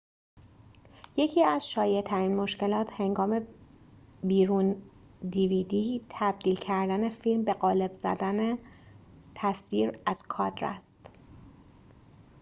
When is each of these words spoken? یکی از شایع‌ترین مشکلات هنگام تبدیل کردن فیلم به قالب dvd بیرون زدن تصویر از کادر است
یکی 1.17 1.43
از 1.43 1.69
شایع‌ترین 1.69 2.35
مشکلات 2.35 3.01
هنگام 3.01 3.47
تبدیل 6.09 6.55
کردن 6.55 7.09
فیلم 7.09 7.43
به 7.43 7.53
قالب 7.53 7.91
dvd 7.93 7.93
بیرون 7.93 7.99
زدن 8.15 8.57
تصویر 9.35 9.99
از 10.05 10.23
کادر 10.23 10.65
است 10.65 11.11